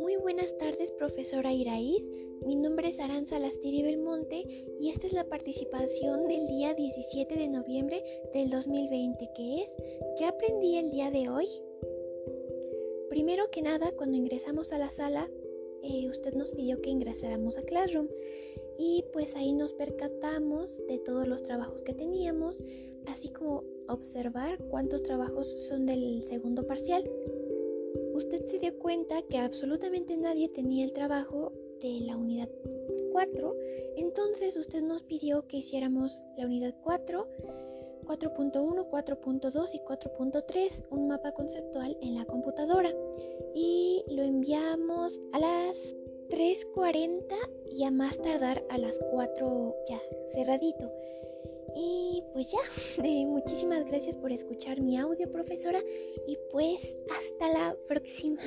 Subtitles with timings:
[0.00, 2.04] Muy buenas tardes, profesora Iraíz.
[2.44, 4.42] Mi nombre es Aranza Lastiri Belmonte
[4.80, 8.02] y esta es la participación del día 17 de noviembre
[8.34, 9.70] del 2020, que es
[10.18, 11.46] ¿qué aprendí el día de hoy?
[13.08, 15.30] Primero que nada, cuando ingresamos a la sala,
[15.84, 18.08] eh, usted nos pidió que ingresáramos a Classroom
[18.78, 22.62] y pues ahí nos percatamos de todos los trabajos que teníamos,
[23.06, 27.10] así como observar cuántos trabajos son del segundo parcial.
[28.14, 32.48] Usted se dio cuenta que absolutamente nadie tenía el trabajo de la unidad
[33.12, 33.56] 4,
[33.96, 37.26] entonces usted nos pidió que hiciéramos la unidad 4,
[38.04, 42.94] 4.1, 4.2 y 4.3, un mapa conceptual en la computadora.
[46.28, 47.34] 3.40
[47.70, 50.00] y a más tardar a las 4 ya
[50.32, 50.90] cerradito.
[51.74, 52.58] Y pues ya,
[53.04, 55.80] eh, muchísimas gracias por escuchar mi audio, profesora.
[56.26, 58.42] Y pues hasta la próxima.